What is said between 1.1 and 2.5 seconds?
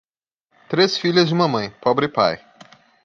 e uma mãe, pobre pai.